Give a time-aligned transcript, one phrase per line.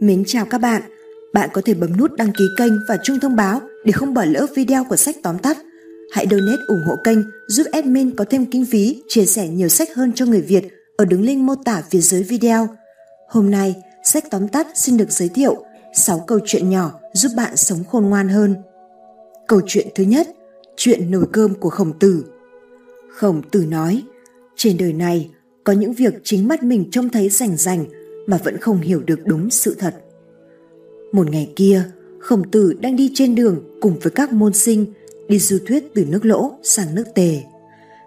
[0.00, 0.82] Mến chào các bạn,
[1.32, 4.24] bạn có thể bấm nút đăng ký kênh và chuông thông báo để không bỏ
[4.24, 5.58] lỡ video của sách tóm tắt.
[6.12, 9.88] Hãy donate ủng hộ kênh giúp admin có thêm kinh phí chia sẻ nhiều sách
[9.94, 10.64] hơn cho người Việt
[10.96, 12.68] ở đường link mô tả phía dưới video.
[13.28, 13.74] Hôm nay,
[14.04, 15.64] sách tóm tắt xin được giới thiệu
[15.94, 18.56] 6 câu chuyện nhỏ giúp bạn sống khôn ngoan hơn.
[19.48, 20.28] Câu chuyện thứ nhất,
[20.76, 22.24] chuyện nồi cơm của khổng tử.
[23.10, 24.02] Khổng tử nói,
[24.56, 25.30] trên đời này
[25.64, 27.84] có những việc chính mắt mình trông thấy rành rành
[28.30, 29.94] mà vẫn không hiểu được đúng sự thật.
[31.12, 31.82] Một ngày kia,
[32.18, 34.86] khổng tử đang đi trên đường cùng với các môn sinh
[35.28, 37.42] đi du thuyết từ nước lỗ sang nước tề.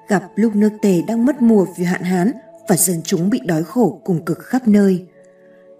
[0.10, 2.32] Gặp lúc nước tề đang mất mùa vì hạn hán
[2.70, 5.06] và dân chúng bị đói khổ cùng cực khắp nơi.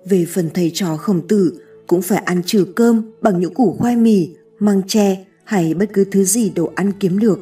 [0.06, 3.96] Về phần thầy trò khổng tử cũng phải ăn trừ cơm bằng những củ khoai
[3.96, 7.40] mì, măng tre hay bất cứ thứ gì đồ ăn kiếm được.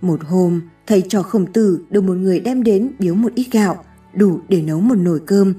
[0.00, 3.84] Một hôm, thầy trò khổng tử được một người đem đến biếu một ít gạo,
[4.14, 5.54] đủ để nấu một nồi cơm.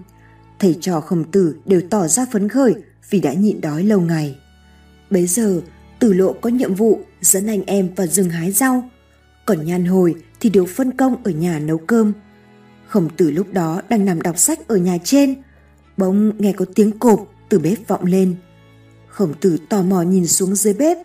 [0.61, 2.75] Thầy trò khổng tử đều tỏ ra phấn khởi
[3.09, 4.39] vì đã nhịn đói lâu ngày.
[5.09, 5.61] Bấy giờ,
[5.99, 8.89] tử lộ có nhiệm vụ dẫn anh em vào rừng hái rau,
[9.45, 12.13] còn nhan hồi thì được phân công ở nhà nấu cơm.
[12.87, 15.35] Khổng tử lúc đó đang nằm đọc sách ở nhà trên,
[15.97, 18.35] bỗng nghe có tiếng cộp từ bếp vọng lên.
[19.07, 20.97] Khổng tử tò mò nhìn xuống dưới bếp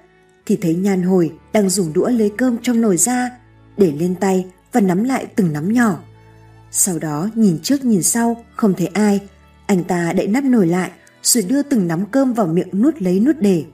[0.47, 3.31] thì thấy nhan hồi đang dùng đũa lấy cơm trong nồi ra
[3.77, 5.99] để lên tay và nắm lại từng nắm nhỏ.
[6.71, 9.21] Sau đó nhìn trước nhìn sau không thấy ai,
[9.67, 10.91] anh ta đậy nắp nồi lại
[11.23, 13.65] rồi đưa từng nắm cơm vào miệng nuốt lấy nuốt để.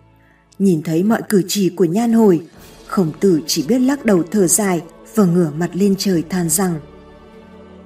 [0.58, 2.46] Nhìn thấy mọi cử chỉ của nhan hồi,
[2.86, 4.82] khổng tử chỉ biết lắc đầu thở dài
[5.14, 6.80] và ngửa mặt lên trời than rằng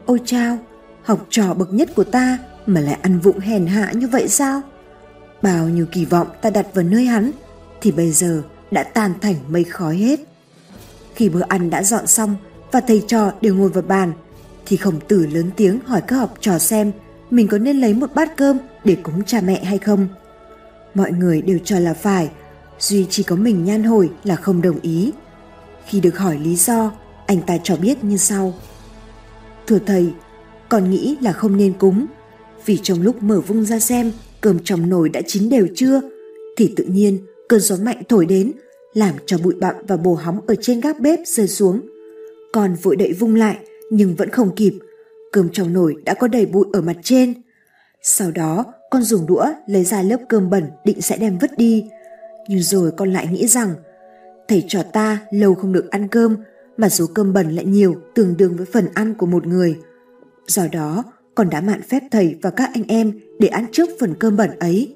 [0.07, 0.59] Ôi chao,
[1.03, 4.63] học trò bậc nhất của ta mà lại ăn vụng hèn hạ như vậy sao?
[5.43, 7.31] Bao nhiêu kỳ vọng ta đặt vào nơi hắn
[7.81, 10.21] thì bây giờ đã tan thành mây khói hết.
[11.15, 12.37] Khi bữa ăn đã dọn xong
[12.73, 14.13] và thầy trò đều ngồi vào bàn
[14.67, 16.93] thì khổng tử lớn tiếng hỏi các học trò xem
[17.31, 20.09] mình có nên lấy một bát cơm để cúng cha mẹ hay không.
[20.95, 22.31] Mọi người đều cho là phải,
[22.79, 25.13] duy chỉ có mình nhan hồi là không đồng ý.
[25.87, 26.93] Khi được hỏi lý do,
[27.27, 28.55] anh ta cho biết như sau.
[29.67, 30.13] Thưa thầy,
[30.69, 32.07] con nghĩ là không nên cúng,
[32.67, 36.01] vì trong lúc mở vung ra xem cơm trong nồi đã chín đều chưa,
[36.57, 38.53] thì tự nhiên cơn gió mạnh thổi đến,
[38.95, 41.81] làm cho bụi bặm và bồ hóng ở trên gác bếp rơi xuống.
[42.53, 43.57] Con vội đậy vung lại,
[43.91, 44.73] nhưng vẫn không kịp.
[45.37, 47.35] Cơm trong nồi đã có đầy bụi ở mặt trên.
[48.03, 51.85] Sau đó, con dùng đũa lấy ra lớp cơm bẩn định sẽ đem vứt đi.
[52.49, 53.75] Nhưng rồi con lại nghĩ rằng,
[54.49, 56.37] thầy trò ta lâu không được ăn cơm,
[56.77, 59.77] mà số cơm bẩn lại nhiều tương đương với phần ăn của một người.
[60.47, 61.05] Do đó,
[61.35, 64.51] con đã mạn phép thầy và các anh em để ăn trước phần cơm bẩn
[64.59, 64.95] ấy.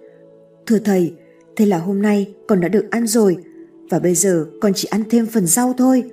[0.66, 1.14] Thưa thầy,
[1.56, 3.36] thế là hôm nay con đã được ăn rồi,
[3.90, 6.10] và bây giờ con chỉ ăn thêm phần rau thôi.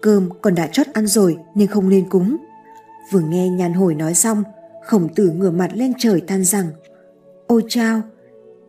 [0.00, 2.36] Cơm con đã chót ăn rồi nên không nên cúng.
[3.10, 4.42] Vừa nghe nhàn hồi nói xong,
[4.86, 6.66] khổng tử ngửa mặt lên trời than rằng
[7.46, 8.02] Ôi chao,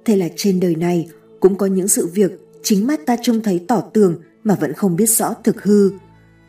[0.06, 1.10] thế là trên đời này
[1.40, 2.32] cũng có những sự việc
[2.64, 5.92] chính mắt ta trông thấy tỏ tường mà vẫn không biết rõ thực hư.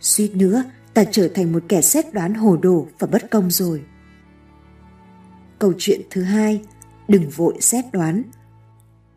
[0.00, 3.82] Suýt nữa, ta trở thành một kẻ xét đoán hồ đồ và bất công rồi.
[5.58, 6.60] Câu chuyện thứ hai,
[7.08, 8.22] đừng vội xét đoán.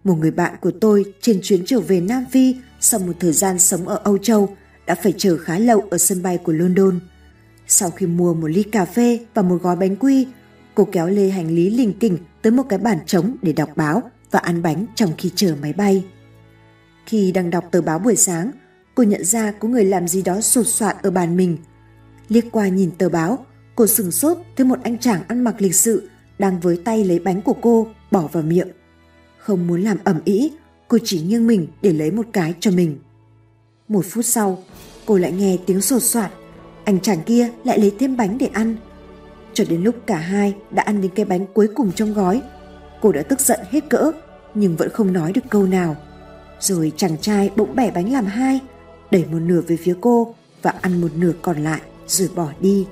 [0.03, 3.59] Một người bạn của tôi trên chuyến trở về Nam Phi sau một thời gian
[3.59, 4.55] sống ở Âu Châu
[4.85, 6.99] đã phải chờ khá lâu ở sân bay của London.
[7.71, 10.27] Sau khi mua một ly cà phê và một gói bánh quy,
[10.75, 14.01] cô kéo lê hành lý lình kình tới một cái bàn trống để đọc báo
[14.31, 16.05] và ăn bánh trong khi chờ máy bay.
[17.05, 18.51] Khi đang đọc tờ báo buổi sáng,
[18.95, 21.57] cô nhận ra có người làm gì đó sột soạn ở bàn mình.
[22.27, 23.45] Liếc qua nhìn tờ báo,
[23.75, 27.19] cô sừng sốt thấy một anh chàng ăn mặc lịch sự đang với tay lấy
[27.19, 28.69] bánh của cô bỏ vào miệng.
[29.37, 30.51] Không muốn làm ẩm ý,
[30.87, 32.97] cô chỉ nghiêng mình để lấy một cái cho mình.
[33.87, 34.63] Một phút sau,
[35.05, 36.31] cô lại nghe tiếng sột soạt.
[36.85, 38.75] Anh chàng kia lại lấy thêm bánh để ăn.
[39.53, 42.41] Cho đến lúc cả hai đã ăn đến cái bánh cuối cùng trong gói,
[43.01, 44.11] cô đã tức giận hết cỡ,
[44.53, 45.95] nhưng vẫn không nói được câu nào.
[46.59, 48.59] Rồi chàng trai bỗng bẻ bánh làm hai,
[49.11, 52.87] đẩy một nửa về phía cô và ăn một nửa còn lại rồi bỏ đi.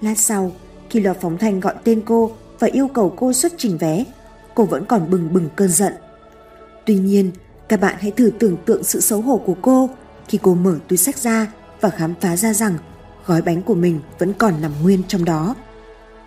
[0.00, 0.52] Lát sau,
[0.90, 4.04] khi lò phóng thanh gọi tên cô và yêu cầu cô xuất trình vé,
[4.54, 5.92] cô vẫn còn bừng bừng cơn giận.
[6.84, 7.30] Tuy nhiên,
[7.68, 9.90] các bạn hãy thử tưởng tượng sự xấu hổ của cô
[10.28, 12.78] khi cô mở túi sách ra và khám phá ra rằng
[13.26, 15.54] gói bánh của mình vẫn còn nằm nguyên trong đó.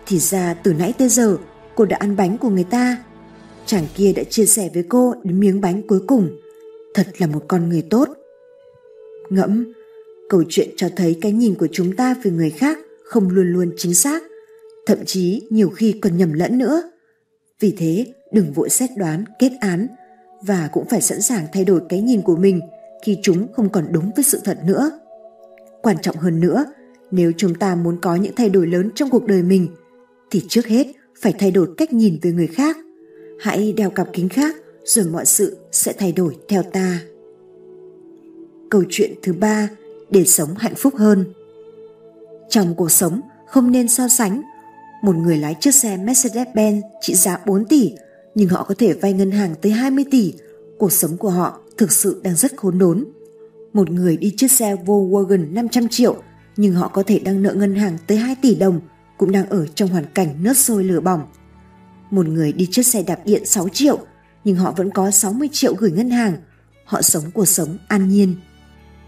[0.06, 1.36] Thì ra từ nãy tới giờ
[1.74, 2.96] cô đã ăn bánh của người ta.
[3.66, 6.28] Chàng kia đã chia sẻ với cô đến miếng bánh cuối cùng.
[6.94, 8.08] Thật là một con người tốt.
[9.30, 9.72] Ngẫm,
[10.28, 13.72] câu chuyện cho thấy cái nhìn của chúng ta về người khác không luôn luôn
[13.76, 14.22] chính xác,
[14.86, 16.82] thậm chí nhiều khi còn nhầm lẫn nữa.
[17.60, 19.86] Vì thế, đừng vội xét đoán, kết án
[20.42, 22.60] và cũng phải sẵn sàng thay đổi cái nhìn của mình
[23.04, 24.90] khi chúng không còn đúng với sự thật nữa.
[25.84, 26.64] Quan trọng hơn nữa,
[27.10, 29.68] nếu chúng ta muốn có những thay đổi lớn trong cuộc đời mình
[30.30, 30.86] thì trước hết
[31.20, 32.76] phải thay đổi cách nhìn về người khác.
[33.40, 37.00] hãy đeo cặp kính khác rồi mọi sự sẽ thay đổi theo ta.
[38.70, 39.68] Câu chuyện thứ ba
[40.10, 41.24] để sống hạnh phúc hơn.
[42.48, 44.42] Trong cuộc sống không nên so sánh.
[45.02, 47.92] Một người lái chiếc xe Mercedes-Benz trị giá 4 tỷ
[48.34, 50.34] nhưng họ có thể vay ngân hàng tới 20 tỷ.
[50.78, 53.04] Cuộc sống của họ thực sự đang rất khốn đốn.
[53.74, 56.22] Một người đi chiếc xe Volkswagen 500 triệu
[56.56, 58.80] nhưng họ có thể đang nợ ngân hàng tới 2 tỷ đồng
[59.18, 61.20] cũng đang ở trong hoàn cảnh nước sôi lửa bỏng.
[62.10, 63.98] Một người đi chiếc xe đạp điện 6 triệu
[64.44, 66.36] nhưng họ vẫn có 60 triệu gửi ngân hàng.
[66.84, 68.36] Họ sống cuộc sống an nhiên.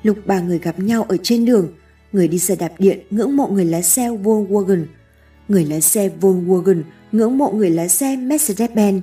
[0.02, 1.72] Lúc ba người gặp nhau ở trên đường,
[2.12, 4.84] người đi xe đạp điện ngưỡng mộ người lái xe Volkswagen,
[5.48, 9.00] người lái xe Volkswagen ngưỡng mộ người lái xe Mercedes-Benz,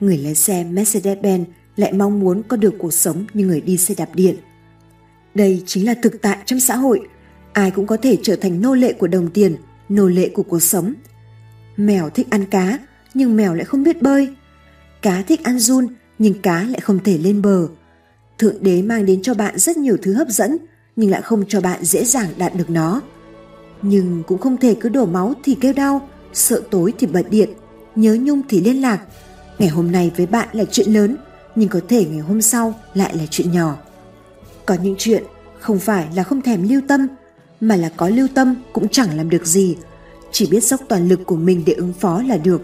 [0.00, 1.44] người lái xe Mercedes-Benz
[1.76, 4.36] lại mong muốn có được cuộc sống như người đi xe đạp điện.
[5.36, 7.00] Đây chính là thực tại trong xã hội,
[7.52, 9.56] ai cũng có thể trở thành nô lệ của đồng tiền,
[9.88, 10.94] nô lệ của cuộc sống.
[11.76, 12.78] Mèo thích ăn cá,
[13.14, 14.28] nhưng mèo lại không biết bơi.
[15.02, 15.86] Cá thích ăn run,
[16.18, 17.68] nhưng cá lại không thể lên bờ.
[18.38, 20.56] Thượng đế mang đến cho bạn rất nhiều thứ hấp dẫn,
[20.96, 23.00] nhưng lại không cho bạn dễ dàng đạt được nó.
[23.82, 27.50] Nhưng cũng không thể cứ đổ máu thì kêu đau, sợ tối thì bật điện,
[27.94, 29.00] nhớ nhung thì liên lạc.
[29.58, 31.16] Ngày hôm nay với bạn là chuyện lớn,
[31.54, 33.76] nhưng có thể ngày hôm sau lại là chuyện nhỏ.
[34.66, 35.24] Có những chuyện
[35.60, 37.06] không phải là không thèm lưu tâm,
[37.60, 39.76] mà là có lưu tâm cũng chẳng làm được gì,
[40.30, 42.62] chỉ biết dốc toàn lực của mình để ứng phó là được.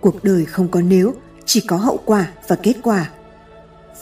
[0.00, 1.14] Cuộc đời không có nếu,
[1.44, 3.10] chỉ có hậu quả và kết quả.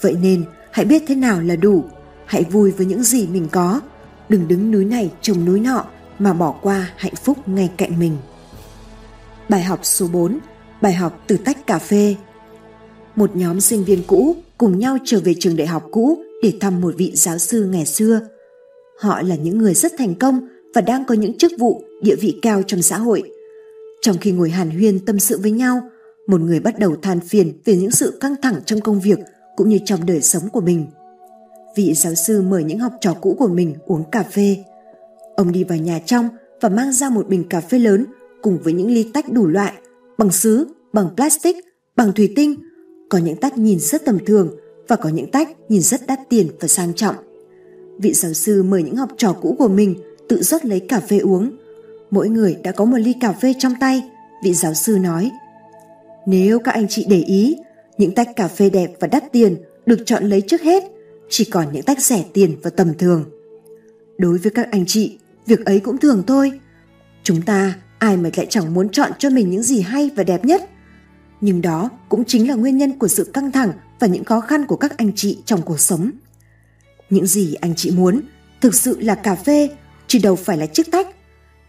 [0.01, 1.85] Vậy nên, hãy biết thế nào là đủ,
[2.27, 3.81] hãy vui với những gì mình có,
[4.29, 5.85] đừng đứng núi này trồng núi nọ
[6.19, 8.17] mà bỏ qua hạnh phúc ngay cạnh mình.
[9.49, 10.39] Bài học số 4,
[10.81, 12.17] bài học từ tách cà phê.
[13.17, 16.81] Một nhóm sinh viên cũ cùng nhau trở về trường đại học cũ để thăm
[16.81, 18.21] một vị giáo sư ngày xưa.
[18.99, 22.39] Họ là những người rất thành công và đang có những chức vụ, địa vị
[22.43, 23.23] cao trong xã hội.
[24.01, 25.81] Trong khi ngồi hàn huyên tâm sự với nhau,
[26.27, 29.19] một người bắt đầu than phiền về những sự căng thẳng trong công việc
[29.57, 30.87] cũng như trong đời sống của mình.
[31.77, 34.57] Vị giáo sư mời những học trò cũ của mình uống cà phê.
[35.37, 36.29] Ông đi vào nhà trong
[36.61, 38.07] và mang ra một bình cà phê lớn
[38.43, 39.73] cùng với những ly tách đủ loại,
[40.19, 41.57] bằng sứ, bằng plastic,
[41.97, 42.55] bằng thủy tinh.
[43.09, 44.57] Có những tách nhìn rất tầm thường
[44.89, 47.15] và có những tách nhìn rất đắt tiền và sang trọng.
[47.99, 49.95] Vị giáo sư mời những học trò cũ của mình
[50.29, 51.51] tự rót lấy cà phê uống.
[52.11, 54.03] Mỗi người đã có một ly cà phê trong tay,
[54.45, 55.31] vị giáo sư nói.
[56.27, 57.57] Nếu các anh chị để ý,
[57.99, 59.57] những tách cà phê đẹp và đắt tiền
[59.87, 60.85] được chọn lấy trước hết,
[61.29, 63.25] chỉ còn những tách rẻ tiền và tầm thường.
[64.19, 66.53] Đối với các anh chị, việc ấy cũng thường thôi.
[67.23, 70.45] Chúng ta ai mà lại chẳng muốn chọn cho mình những gì hay và đẹp
[70.45, 70.71] nhất.
[71.41, 74.67] Nhưng đó cũng chính là nguyên nhân của sự căng thẳng và những khó khăn
[74.67, 76.11] của các anh chị trong cuộc sống.
[77.11, 78.21] Những gì anh chị muốn
[78.61, 79.71] thực sự là cà phê,
[80.07, 81.07] chứ đâu phải là chiếc tách.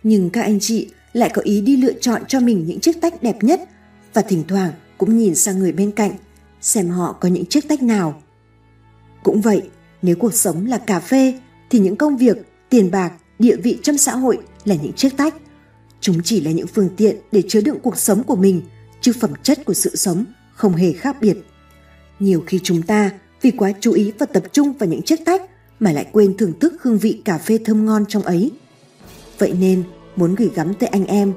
[0.03, 3.23] Nhưng các anh chị lại có ý đi lựa chọn cho mình những chiếc tách
[3.23, 3.61] đẹp nhất
[4.13, 6.11] và thỉnh thoảng cũng nhìn sang người bên cạnh
[6.61, 8.21] xem họ có những chiếc tách nào.
[9.23, 9.61] Cũng vậy,
[10.01, 11.39] nếu cuộc sống là cà phê
[11.69, 12.37] thì những công việc,
[12.69, 15.35] tiền bạc, địa vị trong xã hội là những chiếc tách.
[16.01, 18.61] Chúng chỉ là những phương tiện để chứa đựng cuộc sống của mình,
[19.01, 21.37] chứ phẩm chất của sự sống không hề khác biệt.
[22.19, 23.11] Nhiều khi chúng ta
[23.41, 25.41] vì quá chú ý và tập trung vào những chiếc tách
[25.79, 28.51] mà lại quên thưởng thức hương vị cà phê thơm ngon trong ấy.
[29.37, 29.83] Vậy nên,
[30.15, 31.33] muốn gửi gắm tới anh em,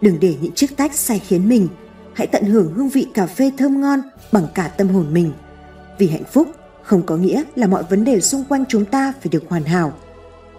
[0.00, 1.68] đừng để những chiếc tách sai khiến mình,
[2.14, 4.00] hãy tận hưởng hương vị cà phê thơm ngon
[4.32, 5.32] bằng cả tâm hồn mình.
[5.98, 6.48] Vì hạnh phúc
[6.82, 9.92] không có nghĩa là mọi vấn đề xung quanh chúng ta phải được hoàn hảo.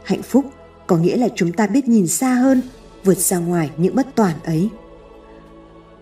[0.03, 0.45] Hạnh phúc
[0.87, 2.61] có nghĩa là chúng ta biết nhìn xa hơn,
[3.03, 4.69] vượt ra ngoài những bất toàn ấy.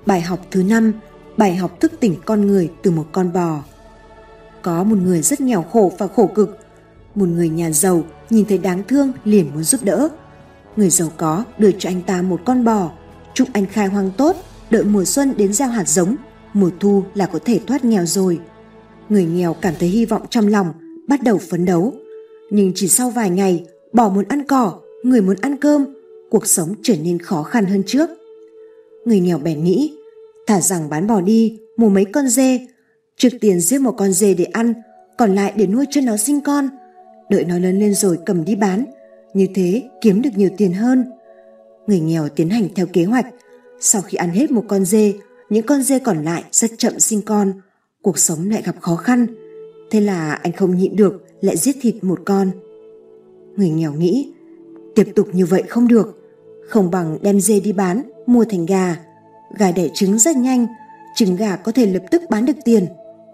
[0.05, 0.93] Bài học thứ năm,
[1.37, 3.63] bài học thức tỉnh con người từ một con bò.
[4.61, 6.57] Có một người rất nghèo khổ và khổ cực.
[7.15, 10.09] Một người nhà giàu nhìn thấy đáng thương liền muốn giúp đỡ.
[10.75, 12.91] Người giàu có đưa cho anh ta một con bò,
[13.33, 14.35] chúc anh khai hoang tốt,
[14.69, 16.15] đợi mùa xuân đến gieo hạt giống,
[16.53, 18.39] mùa thu là có thể thoát nghèo rồi.
[19.09, 20.73] Người nghèo cảm thấy hy vọng trong lòng,
[21.07, 21.93] bắt đầu phấn đấu.
[22.49, 25.85] Nhưng chỉ sau vài ngày, bò muốn ăn cỏ, người muốn ăn cơm,
[26.29, 28.09] cuộc sống trở nên khó khăn hơn trước.
[29.05, 29.96] Người nghèo bèn nghĩ,
[30.47, 32.67] thả rằng bán bò đi, mua mấy con dê,
[33.17, 34.73] trước tiền giết một con dê để ăn,
[35.17, 36.69] còn lại để nuôi cho nó sinh con,
[37.29, 38.85] đợi nó lớn lên rồi cầm đi bán,
[39.33, 41.05] như thế kiếm được nhiều tiền hơn.
[41.87, 43.25] Người nghèo tiến hành theo kế hoạch,
[43.79, 45.13] sau khi ăn hết một con dê,
[45.49, 47.53] những con dê còn lại rất chậm sinh con,
[48.01, 49.27] cuộc sống lại gặp khó khăn.
[49.91, 52.51] Thế là anh không nhịn được lại giết thịt một con.
[53.55, 54.33] Người nghèo nghĩ,
[54.95, 56.19] tiếp tục như vậy không được,
[56.69, 58.95] không bằng đem dê đi bán, mua thành gà.
[59.49, 60.67] Gà đẻ trứng rất nhanh,
[61.15, 62.85] trứng gà có thể lập tức bán được tiền,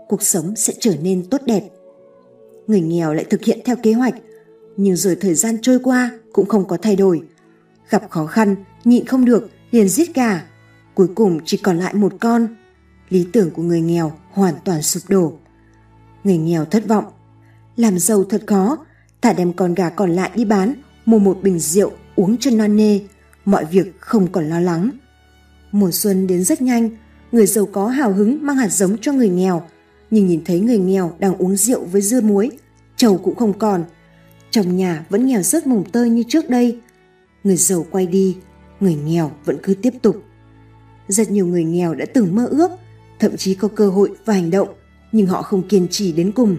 [0.07, 1.63] cuộc sống sẽ trở nên tốt đẹp.
[2.67, 4.13] Người nghèo lại thực hiện theo kế hoạch,
[4.77, 7.21] nhưng rồi thời gian trôi qua cũng không có thay đổi.
[7.89, 10.43] Gặp khó khăn, nhịn không được, liền giết gà.
[10.95, 12.47] Cuối cùng chỉ còn lại một con.
[13.09, 15.33] lý tưởng của người nghèo hoàn toàn sụp đổ.
[16.23, 17.05] Người nghèo thất vọng.
[17.75, 18.77] Làm giàu thật khó,
[19.21, 20.73] thả đem con gà còn lại đi bán,
[21.05, 22.99] mua một bình rượu uống cho non nê,
[23.45, 24.89] mọi việc không còn lo lắng.
[25.73, 26.89] Mùa xuân đến rất nhanh,
[27.31, 29.63] người giàu có hào hứng mang hạt giống cho người nghèo,
[30.11, 32.51] nhưng nhìn thấy người nghèo đang uống rượu với dưa muối,
[32.97, 33.83] trầu cũng không còn.
[34.51, 36.79] Trong nhà vẫn nghèo rớt mùng tơi như trước đây.
[37.43, 38.37] Người giàu quay đi,
[38.79, 40.23] người nghèo vẫn cứ tiếp tục.
[41.07, 42.71] Rất nhiều người nghèo đã từng mơ ước,
[43.19, 44.67] thậm chí có cơ hội và hành động,
[45.11, 46.57] nhưng họ không kiên trì đến cùng.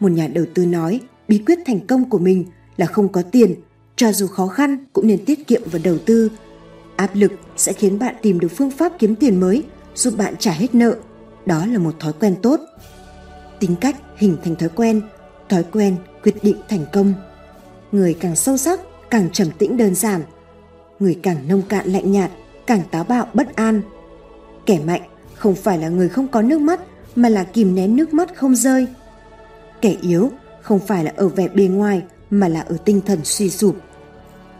[0.00, 2.44] Một nhà đầu tư nói bí quyết thành công của mình
[2.76, 3.54] là không có tiền,
[3.96, 6.30] cho dù khó khăn cũng nên tiết kiệm và đầu tư.
[6.96, 10.52] Áp lực sẽ khiến bạn tìm được phương pháp kiếm tiền mới, giúp bạn trả
[10.52, 10.96] hết nợ.
[11.46, 12.60] Đó là một thói quen tốt.
[13.60, 15.00] Tính cách hình thành thói quen,
[15.48, 17.14] thói quen quyết định thành công.
[17.92, 18.80] Người càng sâu sắc,
[19.10, 20.22] càng trầm tĩnh đơn giản.
[20.98, 22.30] Người càng nông cạn lạnh nhạt,
[22.66, 23.82] càng táo bạo bất an.
[24.66, 25.02] Kẻ mạnh
[25.34, 26.80] không phải là người không có nước mắt
[27.16, 28.86] mà là kìm nén nước mắt không rơi.
[29.80, 30.30] Kẻ yếu
[30.62, 33.76] không phải là ở vẻ bề ngoài mà là ở tinh thần suy sụp.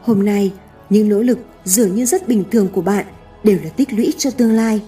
[0.00, 0.52] Hôm nay,
[0.90, 3.06] những nỗ lực dường như rất bình thường của bạn
[3.44, 4.82] đều là tích lũy cho tương lai.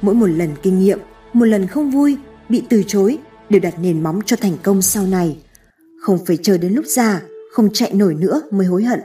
[0.00, 0.98] Mỗi một lần kinh nghiệm,
[1.32, 2.16] một lần không vui,
[2.48, 5.38] bị từ chối đều đặt nền móng cho thành công sau này.
[6.00, 9.00] Không phải chờ đến lúc già, không chạy nổi nữa mới hối hận.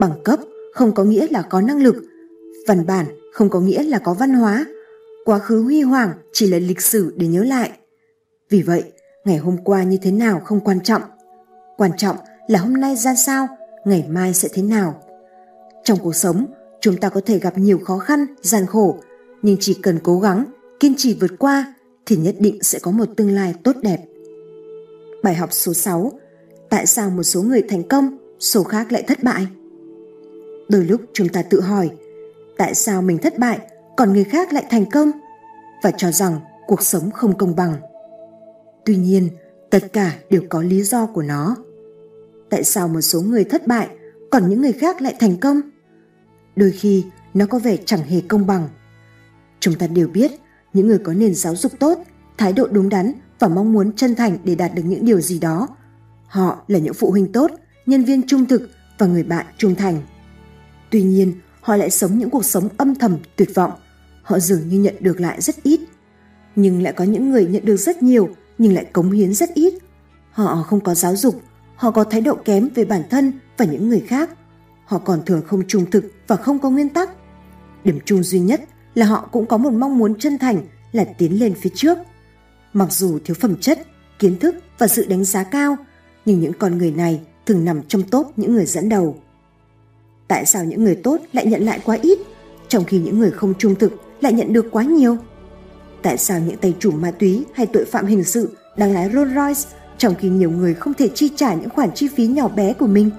[0.00, 0.40] Bằng cấp
[0.74, 1.96] không có nghĩa là có năng lực,
[2.66, 4.66] văn bản không có nghĩa là có văn hóa,
[5.24, 7.70] quá khứ huy hoàng chỉ là lịch sử để nhớ lại.
[8.50, 8.84] Vì vậy,
[9.24, 11.02] ngày hôm qua như thế nào không quan trọng.
[11.76, 12.16] Quan trọng
[12.48, 13.48] là hôm nay ra sao,
[13.84, 15.03] ngày mai sẽ thế nào.
[15.84, 16.46] Trong cuộc sống,
[16.80, 18.98] chúng ta có thể gặp nhiều khó khăn, gian khổ,
[19.42, 20.44] nhưng chỉ cần cố gắng,
[20.80, 21.74] kiên trì vượt qua
[22.06, 23.98] thì nhất định sẽ có một tương lai tốt đẹp.
[25.22, 26.12] Bài học số 6.
[26.70, 29.46] Tại sao một số người thành công, số khác lại thất bại?
[30.68, 31.90] Đôi lúc chúng ta tự hỏi,
[32.56, 33.58] tại sao mình thất bại
[33.96, 35.10] còn người khác lại thành công?
[35.82, 37.74] Và cho rằng cuộc sống không công bằng.
[38.84, 39.28] Tuy nhiên,
[39.70, 41.56] tất cả đều có lý do của nó.
[42.50, 43.88] Tại sao một số người thất bại
[44.30, 45.60] còn những người khác lại thành công?
[46.56, 48.68] Đôi khi nó có vẻ chẳng hề công bằng.
[49.60, 50.32] Chúng ta đều biết
[50.72, 51.98] những người có nền giáo dục tốt,
[52.38, 55.38] thái độ đúng đắn và mong muốn chân thành để đạt được những điều gì
[55.38, 55.68] đó.
[56.26, 57.50] Họ là những phụ huynh tốt,
[57.86, 60.02] nhân viên trung thực và người bạn trung thành.
[60.90, 63.72] Tuy nhiên, họ lại sống những cuộc sống âm thầm tuyệt vọng.
[64.22, 65.80] Họ dường như nhận được lại rất ít.
[66.56, 69.74] Nhưng lại có những người nhận được rất nhiều nhưng lại cống hiến rất ít.
[70.30, 71.42] Họ không có giáo dục,
[71.76, 74.30] họ có thái độ kém về bản thân và những người khác.
[74.84, 77.10] Họ còn thường không trung thực và không có nguyên tắc.
[77.84, 78.60] Điểm chung duy nhất
[78.94, 80.62] là họ cũng có một mong muốn chân thành
[80.92, 81.98] là tiến lên phía trước.
[82.72, 83.78] Mặc dù thiếu phẩm chất,
[84.18, 85.76] kiến thức và sự đánh giá cao,
[86.24, 89.16] nhưng những con người này thường nằm trong top những người dẫn đầu.
[90.28, 92.18] Tại sao những người tốt lại nhận lại quá ít,
[92.68, 95.16] trong khi những người không trung thực lại nhận được quá nhiều?
[96.02, 99.34] Tại sao những tay chủ ma túy hay tội phạm hình sự đang lái Rolls
[99.34, 102.72] Royce trong khi nhiều người không thể chi trả những khoản chi phí nhỏ bé
[102.72, 103.10] của mình?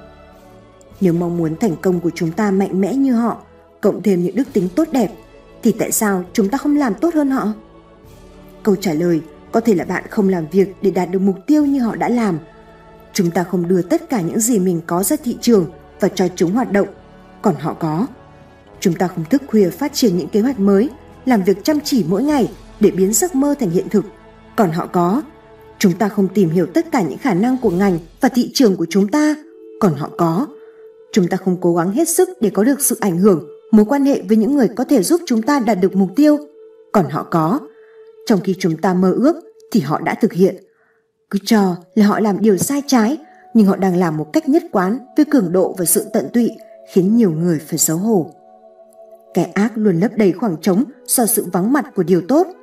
[1.01, 3.37] Nếu mong muốn thành công của chúng ta mạnh mẽ như họ,
[3.81, 5.11] cộng thêm những đức tính tốt đẹp,
[5.63, 7.53] thì tại sao chúng ta không làm tốt hơn họ?
[8.63, 9.21] Câu trả lời
[9.51, 12.09] có thể là bạn không làm việc để đạt được mục tiêu như họ đã
[12.09, 12.39] làm.
[13.13, 15.65] Chúng ta không đưa tất cả những gì mình có ra thị trường
[15.99, 16.87] và cho chúng hoạt động,
[17.41, 18.07] còn họ có.
[18.79, 20.89] Chúng ta không thức khuya phát triển những kế hoạch mới,
[21.25, 24.05] làm việc chăm chỉ mỗi ngày để biến giấc mơ thành hiện thực,
[24.55, 25.21] còn họ có.
[25.79, 28.77] Chúng ta không tìm hiểu tất cả những khả năng của ngành và thị trường
[28.77, 29.35] của chúng ta,
[29.79, 30.47] còn họ có.
[31.11, 34.05] Chúng ta không cố gắng hết sức để có được sự ảnh hưởng, mối quan
[34.05, 36.37] hệ với những người có thể giúp chúng ta đạt được mục tiêu,
[36.91, 37.59] còn họ có.
[38.25, 39.35] Trong khi chúng ta mơ ước
[39.71, 40.55] thì họ đã thực hiện.
[41.29, 43.17] Cứ cho là họ làm điều sai trái,
[43.53, 46.51] nhưng họ đang làm một cách nhất quán với cường độ và sự tận tụy,
[46.93, 48.31] khiến nhiều người phải xấu hổ.
[49.33, 52.47] Kẻ ác luôn lấp đầy khoảng trống do sự vắng mặt của điều tốt–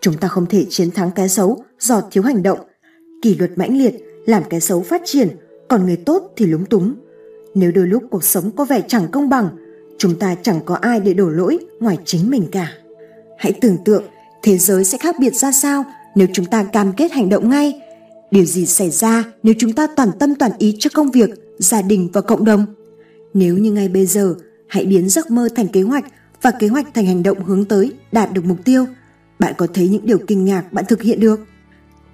[0.00, 2.58] Chúng ta không thể chiến thắng cái xấu do thiếu hành động.
[3.22, 3.94] Kỷ luật mãnh liệt
[4.26, 5.28] làm cái xấu phát triển,
[5.68, 6.94] còn người tốt thì lúng túng.
[7.56, 9.48] Nếu đôi lúc cuộc sống có vẻ chẳng công bằng,
[9.98, 12.72] chúng ta chẳng có ai để đổ lỗi ngoài chính mình cả.
[13.38, 14.04] Hãy tưởng tượng
[14.42, 15.84] thế giới sẽ khác biệt ra sao
[16.14, 17.80] nếu chúng ta cam kết hành động ngay.
[18.30, 21.82] Điều gì xảy ra nếu chúng ta toàn tâm toàn ý cho công việc, gia
[21.82, 22.66] đình và cộng đồng?
[23.34, 24.34] Nếu như ngay bây giờ,
[24.68, 26.04] hãy biến giấc mơ thành kế hoạch
[26.42, 28.86] và kế hoạch thành hành động hướng tới đạt được mục tiêu–
[29.38, 31.40] bạn có thấy những điều kinh ngạc bạn thực hiện được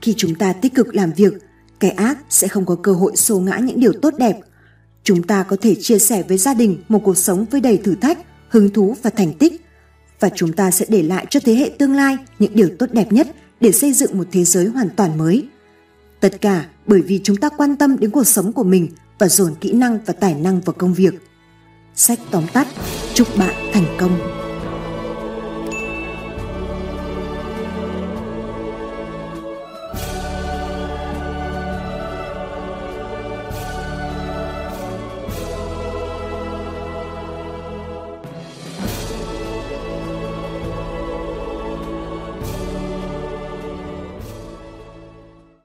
[0.01, 1.33] khi chúng ta tích cực làm việc
[1.81, 4.41] kẻ ác sẽ không có cơ hội xô ngã những điều tốt đẹp
[5.05, 7.95] chúng ta có thể chia sẻ với gia đình một cuộc sống với đầy thử
[7.95, 8.19] thách,
[8.49, 9.67] hứng thú và thành tích.
[10.21, 13.13] Và chúng ta sẽ để lại cho thế hệ tương lai những điều tốt đẹp
[13.13, 13.29] nhất
[13.61, 15.47] để xây dựng một thế giới hoàn toàn mới.
[16.21, 19.55] Tất cả bởi vì chúng ta quan tâm đến cuộc sống của mình và dồn
[19.61, 21.15] kỹ năng và tài năng vào công việc.
[21.95, 22.69] Sách tóm tắt,
[23.15, 24.42] chúc bạn thành công.